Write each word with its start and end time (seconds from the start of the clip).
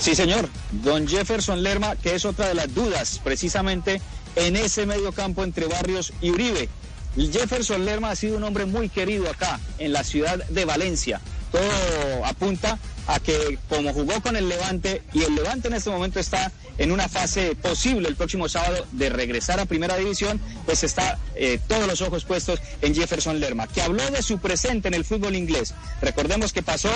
Sí, 0.00 0.14
señor. 0.14 0.48
Don 0.70 1.08
Jefferson 1.08 1.62
Lerma, 1.62 1.96
que 1.96 2.14
es 2.14 2.24
otra 2.24 2.48
de 2.48 2.54
las 2.54 2.72
dudas 2.74 3.20
precisamente 3.22 4.00
en 4.36 4.56
ese 4.56 4.86
medio 4.86 5.12
campo 5.12 5.42
entre 5.42 5.66
Barrios 5.66 6.12
y 6.20 6.30
Uribe. 6.30 6.68
Jefferson 7.16 7.84
Lerma 7.84 8.10
ha 8.10 8.16
sido 8.16 8.36
un 8.36 8.44
hombre 8.44 8.66
muy 8.66 8.90
querido 8.90 9.28
acá, 9.30 9.58
en 9.78 9.92
la 9.92 10.04
ciudad 10.04 10.44
de 10.48 10.64
Valencia. 10.66 11.20
Todo 11.50 12.24
apunta 12.26 12.78
a 13.06 13.20
que 13.20 13.58
como 13.68 13.94
jugó 13.94 14.20
con 14.20 14.36
el 14.36 14.48
Levante 14.48 15.02
y 15.14 15.22
el 15.22 15.34
Levante 15.34 15.68
en 15.68 15.74
este 15.74 15.90
momento 15.90 16.20
está 16.20 16.52
en 16.76 16.92
una 16.92 17.08
fase 17.08 17.54
posible 17.54 18.08
el 18.08 18.16
próximo 18.16 18.48
sábado 18.48 18.84
de 18.92 19.08
regresar 19.08 19.60
a 19.60 19.64
Primera 19.64 19.96
División, 19.96 20.40
pues 20.66 20.84
está 20.84 21.18
eh, 21.34 21.58
todos 21.66 21.86
los 21.86 22.02
ojos 22.02 22.24
puestos 22.24 22.60
en 22.82 22.94
Jefferson 22.94 23.40
Lerma, 23.40 23.66
que 23.66 23.80
habló 23.80 24.10
de 24.10 24.22
su 24.22 24.38
presente 24.38 24.88
en 24.88 24.94
el 24.94 25.04
fútbol 25.04 25.36
inglés. 25.36 25.72
Recordemos 26.02 26.52
que 26.52 26.62
pasó 26.62 26.90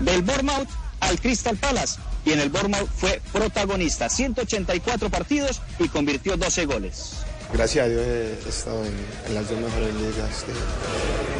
del 0.00 0.22
Bournemouth 0.22 0.68
al 1.04 1.20
Crystal 1.20 1.56
Palace 1.56 2.00
y 2.24 2.32
en 2.32 2.40
el 2.40 2.50
Bournemouth 2.50 2.88
fue 2.96 3.20
protagonista, 3.32 4.08
184 4.08 5.10
partidos 5.10 5.60
y 5.78 5.88
convirtió 5.88 6.36
12 6.36 6.66
goles. 6.66 7.12
Gracias 7.52 7.86
a 7.86 7.88
Dios 7.88 8.02
he 8.02 8.48
estado 8.48 8.82
en, 8.84 9.34
las 9.34 9.48
dos 9.48 9.60
mejores 9.60 9.94
ligas 9.94 10.44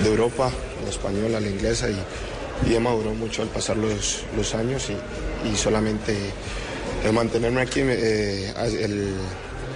de, 0.02 0.08
Europa, 0.08 0.50
la 0.84 0.90
española, 0.90 1.40
la 1.40 1.48
inglesa 1.48 1.88
y, 1.88 1.96
y 2.68 2.74
he 2.74 2.80
madurado 2.80 3.14
mucho 3.14 3.42
al 3.42 3.48
pasar 3.48 3.76
los, 3.76 4.22
los 4.36 4.54
años 4.54 4.90
y, 4.90 5.56
solamente 5.56 6.16
el 7.04 7.12
mantenerme 7.12 7.60
aquí, 7.60 7.80
eh, 7.82 8.52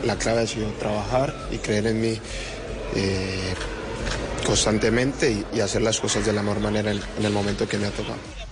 la 0.05 0.17
clave 0.17 0.43
ha 0.43 0.47
sido 0.47 0.71
trabajar 0.73 1.35
y 1.51 1.59
creer 1.59 1.89
en 1.89 2.01
mí 2.01 2.19
eh, 2.95 3.55
constantemente 4.47 5.45
y, 5.53 5.61
hacer 5.61 5.83
las 5.83 5.99
cosas 6.01 6.25
de 6.25 6.33
la 6.33 6.43
mejor 6.43 6.61
manera 6.61 6.91
en 6.93 7.25
el 7.25 7.33
momento 7.33 7.69
que 7.69 7.79
me 7.79 7.87
ha 7.87 7.91
tocado. 7.91 8.48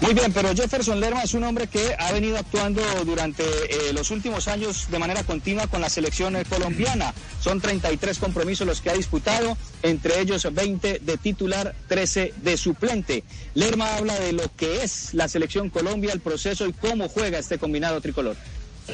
Muy 0.00 0.14
bien, 0.14 0.32
pero 0.32 0.54
Jefferson 0.54 1.00
Lerma 1.00 1.22
es 1.24 1.34
un 1.34 1.42
hombre 1.42 1.66
que 1.66 1.96
ha 1.98 2.12
venido 2.12 2.38
actuando 2.38 2.80
durante 3.04 3.42
eh, 3.42 3.92
los 3.92 4.12
últimos 4.12 4.46
años 4.46 4.86
de 4.90 4.98
manera 4.98 5.24
continua 5.24 5.66
con 5.66 5.80
la 5.80 5.90
selección 5.90 6.36
eh, 6.36 6.44
colombiana. 6.48 7.12
Son 7.40 7.60
33 7.60 8.18
compromisos 8.18 8.64
los 8.64 8.80
que 8.80 8.90
ha 8.90 8.94
disputado, 8.94 9.58
entre 9.82 10.20
ellos 10.20 10.46
20 10.50 11.00
de 11.00 11.16
titular, 11.16 11.74
13 11.88 12.32
de 12.42 12.56
suplente. 12.56 13.24
Lerma 13.54 13.96
habla 13.96 14.14
de 14.20 14.32
lo 14.32 14.44
que 14.56 14.84
es 14.84 15.14
la 15.14 15.26
selección 15.26 15.68
Colombia, 15.68 16.12
el 16.12 16.20
proceso 16.20 16.66
y 16.66 16.72
cómo 16.72 17.08
juega 17.08 17.40
este 17.40 17.58
combinado 17.58 18.00
tricolor. 18.00 18.36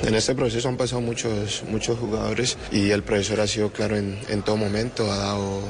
En 0.03 0.15
este 0.15 0.35
proceso 0.35 0.69
han 0.69 0.79
pasado 0.79 1.03
muchos, 1.03 1.65
muchos 1.69 1.99
jugadores 1.99 2.57
y 2.73 2.91
el 2.91 3.03
profesor 3.03 3.41
ha 3.41 3.47
sido 3.47 3.71
claro 3.73 3.97
en, 3.97 4.19
en 4.29 4.43
todo 4.43 4.57
momento, 4.57 5.13
ha 5.13 5.19
dado 5.19 5.63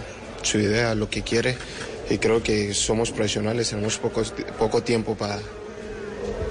su 0.42 0.58
idea, 0.58 0.94
lo 0.94 1.10
que 1.10 1.22
quiere 1.22 1.56
y 2.10 2.18
creo 2.18 2.42
que 2.42 2.74
somos 2.74 3.10
profesionales, 3.10 3.70
tenemos 3.70 3.98
poco, 3.98 4.22
poco 4.58 4.82
tiempo 4.82 5.16
para, 5.16 5.38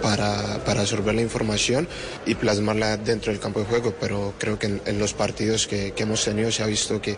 para, 0.01 0.81
absorber 0.81 1.15
la 1.15 1.21
información 1.21 1.87
y 2.25 2.35
plasmarla 2.35 2.97
dentro 2.97 3.31
del 3.31 3.41
campo 3.41 3.59
de 3.59 3.65
juego, 3.65 3.93
pero 3.99 4.33
creo 4.37 4.59
que 4.59 4.67
en, 4.85 4.99
los 4.99 5.13
partidos 5.13 5.67
que, 5.67 5.93
hemos 5.95 6.23
tenido 6.23 6.51
se 6.51 6.63
ha 6.63 6.67
visto 6.67 7.01
que, 7.01 7.17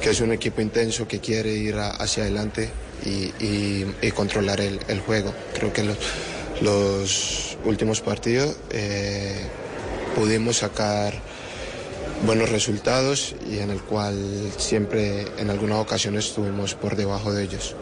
que, 0.00 0.10
es 0.10 0.20
un 0.20 0.32
equipo 0.32 0.60
intenso 0.60 1.06
que 1.06 1.20
quiere 1.20 1.52
ir 1.52 1.76
hacia 1.78 2.24
adelante 2.24 2.70
y, 3.04 4.10
controlar 4.12 4.60
el, 4.60 5.00
juego. 5.00 5.32
Creo 5.54 5.72
que 5.72 5.82
en 5.82 5.96
los, 6.62 7.56
últimos 7.64 8.00
partidos 8.00 8.56
eh, 8.70 9.38
pudimos 10.16 10.58
sacar 10.58 11.14
buenos 12.26 12.50
resultados 12.50 13.34
y 13.50 13.58
en 13.58 13.70
el 13.70 13.80
cual 13.80 14.16
siempre 14.56 15.26
en 15.38 15.50
algunas 15.50 15.78
ocasiones 15.78 16.26
estuvimos 16.26 16.74
por 16.74 16.96
debajo 16.96 17.32
de 17.32 17.44
ellos. 17.44 17.74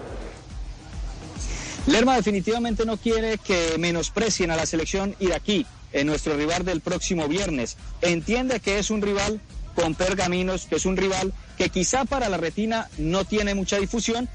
Lerma 1.86 2.16
definitivamente 2.16 2.84
no 2.84 2.96
quiere 2.96 3.38
que 3.38 3.76
menosprecien 3.78 4.50
a 4.50 4.56
la 4.56 4.66
selección 4.66 5.16
iraquí, 5.20 5.66
en 5.92 6.06
nuestro 6.06 6.36
rival 6.36 6.64
del 6.64 6.80
próximo 6.80 7.28
viernes. 7.28 7.76
Entiende 8.02 8.60
que 8.60 8.78
es 8.78 8.90
un 8.90 9.02
rival 9.02 9.40
con 9.74 9.94
pergaminos, 9.94 10.66
que 10.66 10.76
es 10.76 10.86
un 10.86 10.96
rival 10.96 11.32
que 11.56 11.70
quizá 11.70 12.04
para 12.04 12.28
la 12.28 12.36
retina 12.36 12.88
no 12.98 13.24
tiene 13.24 13.54
mucha 13.54 13.78
difusión, 13.78 14.28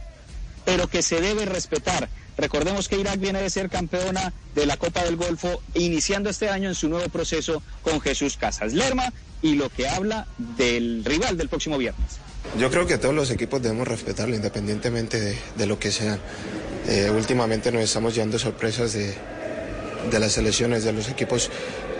pero 0.66 0.88
que 0.88 1.02
se 1.02 1.22
debe 1.22 1.46
respetar. 1.46 2.10
Recordemos 2.38 2.90
que 2.90 2.98
Irak 2.98 3.20
viene 3.20 3.42
de 3.42 3.50
ser 3.50 3.70
campeona 3.70 4.34
de 4.56 4.66
la 4.66 4.78
Copa 4.78 5.04
del 5.04 5.18
Golfo, 5.18 5.62
iniciando 5.76 6.30
este 6.30 6.50
año 6.50 6.70
en 6.70 6.76
su 6.76 6.90
nuevo 6.90 7.08
proceso 7.10 7.62
con 7.82 8.02
Jesús 8.02 8.38
Casas 8.38 8.74
Lerma 8.74 9.14
y 9.42 9.56
lo 9.56 9.70
que 9.70 9.88
habla 9.88 10.26
del 10.38 11.04
rival 11.06 11.38
del 11.38 11.50
próximo 11.50 11.78
viernes. 11.78 12.18
Yo 12.58 12.70
creo 12.72 12.86
que 12.86 12.98
todos 12.98 13.16
los 13.16 13.30
equipos 13.30 13.62
debemos 13.62 13.88
respetarlo 13.88 14.36
independientemente 14.36 15.38
de, 15.56 15.66
lo 15.66 15.80
que 15.80 15.92
sean. 15.92 16.20
Eh, 16.88 17.10
últimamente 17.10 17.72
nos 17.72 17.84
estamos 17.84 18.14
llevando 18.16 18.40
sorpresas 18.40 18.94
de, 18.94 19.14
de 20.12 20.20
las 20.20 20.34
selecciones, 20.34 20.84
de 20.84 20.94
los 20.94 21.10
equipos 21.10 21.50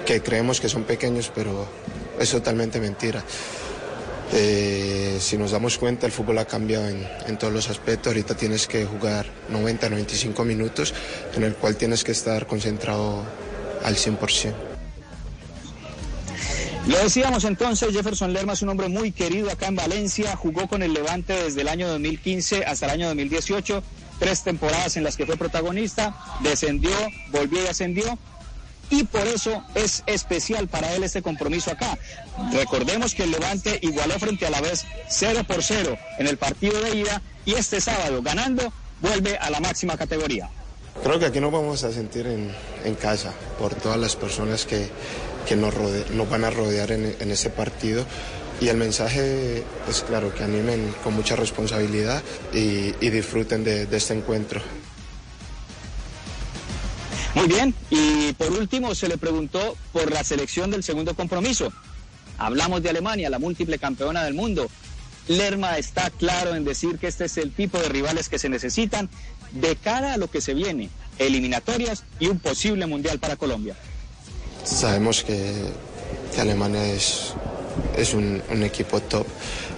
que 0.06 0.22
creemos 0.22 0.60
que 0.60 0.70
son 0.70 0.84
pequeños, 0.84 1.32
pero 1.34 1.68
es 2.20 2.32
totalmente 2.32 2.80
mentira. 2.80 3.24
Eh, 4.36 5.18
si 5.20 5.38
nos 5.38 5.52
damos 5.52 5.78
cuenta, 5.78 6.08
el 6.08 6.12
fútbol 6.12 6.40
ha 6.40 6.46
cambiado 6.46 6.88
en, 6.90 7.38
todos 7.38 7.54
los 7.54 7.70
aspectos. 7.70 8.08
Ahorita 8.08 8.36
tienes 8.36 8.66
que 8.68 8.84
jugar 8.84 9.28
90, 9.50 9.90
95 9.90 10.44
minutos 10.44 10.94
en 11.36 11.44
el 11.44 11.54
cual 11.54 11.76
tienes 11.76 12.04
que 12.04 12.14
estar 12.14 12.48
concentrado 12.48 13.24
al 13.84 13.96
100%. 13.96 14.54
Lo 16.88 16.98
decíamos 16.98 17.46
entonces, 17.46 17.94
Jefferson 17.94 18.34
Lerma 18.34 18.54
es 18.54 18.62
un 18.64 18.70
hombre 18.70 18.90
muy 18.90 19.12
querido 19.12 19.52
acá 19.52 19.68
en 19.68 19.76
Valencia, 19.76 20.36
jugó 20.36 20.68
con 20.68 20.84
el 20.84 20.94
Levante 20.94 21.32
desde 21.32 21.62
el 21.62 21.70
año 21.70 21.88
2015 21.88 22.66
hasta 22.66 22.88
el 22.88 22.92
año 22.92 23.08
2018, 23.08 23.82
tres 24.20 24.44
temporadas 24.44 24.98
en 24.98 25.06
las 25.06 25.16
que 25.16 25.26
fue 25.26 25.38
protagonista, 25.38 26.14
descendió, 26.42 26.92
volvió 27.32 27.64
y 27.64 27.68
ascendió, 27.68 28.18
y 28.94 29.04
por 29.06 29.28
eso 29.28 29.64
es 29.74 30.04
especial 30.06 30.68
para 30.68 30.94
él 30.94 31.04
este 31.04 31.24
compromiso 31.24 31.72
acá. 31.72 31.98
Recordemos 32.52 33.16
que 33.16 33.24
el 33.24 33.32
Levante 33.32 33.80
igualó 33.82 34.20
frente 34.20 34.46
a 34.46 34.52
la 34.52 34.62
vez 34.62 34.86
0 35.10 35.44
por 35.48 35.64
0 35.64 35.98
en 36.20 36.28
el 36.28 36.38
partido 36.38 36.80
de 36.80 36.98
ida 36.98 37.22
y 37.44 37.56
este 37.56 37.82
sábado 37.82 38.22
ganando 38.22 38.72
vuelve 39.02 39.36
a 39.38 39.50
la 39.50 39.60
máxima 39.60 39.98
categoría. 39.98 40.48
Creo 41.02 41.18
que 41.18 41.26
aquí 41.26 41.40
nos 41.40 41.52
vamos 41.52 41.84
a 41.84 41.92
sentir 41.92 42.28
en, 42.28 42.96
casa 42.96 43.34
por 43.58 43.74
todas 43.74 43.98
las 43.98 44.16
personas 44.16 44.66
que, 44.66 44.88
nos, 45.56 45.74
nos, 46.12 46.30
van 46.30 46.44
a 46.44 46.52
rodear 46.52 46.92
en, 46.92 47.32
ese 47.32 47.50
partido. 47.50 48.06
Y 48.62 48.68
el 48.68 48.78
mensaje 48.78 49.64
es 49.90 50.02
claro, 50.04 50.34
que 50.36 50.44
animen 50.44 50.94
con 51.04 51.16
mucha 51.16 51.36
responsabilidad 51.36 52.22
y, 52.54 52.92
disfruten 53.10 53.64
de 53.64 53.88
este 53.92 54.14
encuentro. 54.14 54.62
Muy 57.36 57.48
bien, 57.48 57.74
y 57.90 58.32
por 58.34 58.52
último 58.52 58.94
se 58.94 59.08
le 59.08 59.18
preguntó 59.18 59.76
por 59.92 60.12
la 60.12 60.24
selección 60.24 60.70
del 60.70 60.84
segundo 60.84 61.16
compromiso. 61.16 61.74
Hablamos 62.38 62.84
de 62.84 62.92
Alemania, 62.92 63.30
la 63.30 63.40
múltiple 63.40 63.80
campeona 63.80 64.24
del 64.24 64.36
mundo. 64.36 64.70
Lerma 65.28 65.78
está 65.78 66.10
claro 66.12 66.56
en 66.56 66.64
decir 66.64 67.00
que 67.00 67.08
este 67.08 67.26
es 67.26 67.38
el 67.38 67.52
tipo 67.52 67.80
de 67.80 67.90
rivales 67.90 68.30
que 68.30 68.38
se 68.38 68.50
necesitan 68.50 69.10
de 69.52 69.76
cara 69.76 70.14
a 70.14 70.18
lo 70.18 70.30
que 70.30 70.42
se 70.42 70.54
viene, 70.54 70.90
eliminatorias 71.18 72.04
y 72.20 72.28
un 72.28 72.40
posible 72.40 72.86
mundial 72.86 73.18
para 73.20 73.36
Colombia. 73.36 73.76
Sabemos 74.64 75.24
que, 75.24 75.54
Alemania 76.38 76.86
es, 76.86 77.34
es 77.98 78.14
un, 78.14 78.42
equipo 78.64 79.00
top 79.02 79.26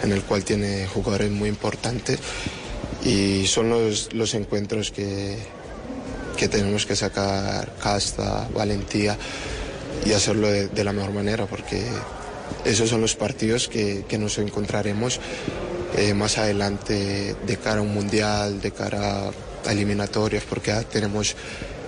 en 0.03 0.11
el 0.11 0.23
cual 0.23 0.43
tiene 0.43 0.87
jugadores 0.87 1.31
muy 1.31 1.49
importantes 1.49 2.19
y 3.03 3.45
son 3.47 3.69
los, 3.69 4.13
los 4.13 4.33
encuentros 4.33 4.91
que, 4.91 5.37
que 6.35 6.47
tenemos 6.47 6.85
que 6.85 6.95
sacar 6.95 7.73
casta, 7.81 8.47
valentía 8.53 9.17
y 10.05 10.13
hacerlo 10.13 10.49
de, 10.49 10.83
la 10.83 10.93
mejor 10.93 11.11
manera, 11.13 11.45
porque 11.45 11.83
esos 12.63 12.89
son 12.89 13.01
los 13.01 13.15
partidos 13.15 13.67
que, 13.67 14.05
nos 14.19 14.37
encontraremos 14.37 15.19
eh, 15.97 16.13
más 16.13 16.37
adelante 16.37 17.35
de 17.45 17.57
cara 17.57 17.79
a 17.79 17.81
un 17.81 17.93
mundial, 17.93 18.61
de 18.61 18.71
cara 18.71 19.31
a 19.65 19.71
eliminatorias, 19.71 20.43
porque 20.43 20.71
ya 20.71 20.83
tenemos 20.83 21.35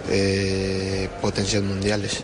eh, 0.09 1.09
potencias 1.21 1.63
mundiales. 1.63 2.23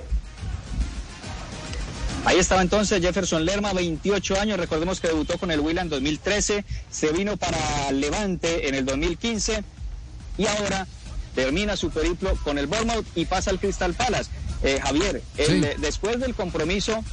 Ahí 2.26 2.40
estaba 2.40 2.62
entonces 2.62 3.02
Jefferson 3.02 3.44
Lerma, 3.44 3.74
28 3.74 4.40
años, 4.40 4.58
recordemos 4.58 5.02
que 5.02 5.10
debutó 5.10 5.38
con 5.38 5.52
el 5.52 5.60
Willa 5.60 5.82
en 5.82 5.90
2013, 5.90 6.64
se 6.90 7.12
vino 7.12 7.36
para 7.36 7.92
Levante 7.92 8.70
en 8.70 8.76
el 8.76 8.86
2015 8.86 9.62
y 10.38 10.48
ahora 10.48 10.88
termina 11.36 11.76
su 11.76 11.90
periplo 11.90 12.36
con 12.44 12.58
el 12.58 12.68
Bournemouth 12.68 13.06
y 13.16 13.26
pasa 13.26 13.52
al 13.52 13.60
Crystal 13.60 13.94
Palace. 13.94 14.30
Eh, 14.64 14.80
Javier, 14.82 15.22
después 15.80 16.20
del 16.20 16.36
compromiso 16.36 17.04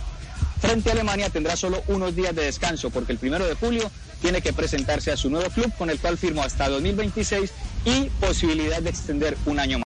frente 0.60 0.90
a 0.90 0.92
Alemania 0.92 1.30
tendrá 1.30 1.56
solo 1.56 1.82
unos 1.88 2.14
días 2.14 2.34
de 2.34 2.44
descanso 2.44 2.90
porque 2.90 3.12
el 3.12 3.18
primero 3.18 3.46
de 3.46 3.54
julio 3.54 3.90
tiene 4.20 4.42
que 4.42 4.52
presentarse 4.52 5.10
a 5.10 5.16
su 5.16 5.30
nuevo 5.30 5.48
club 5.50 5.72
con 5.76 5.90
el 5.90 5.98
cual 5.98 6.18
firmó 6.18 6.42
hasta 6.42 6.68
2026 6.68 7.50
y 7.86 8.04
posibilidad 8.20 8.82
de 8.82 8.90
extender 8.90 9.36
un 9.46 9.58
año 9.58 9.78
más. 9.78 9.78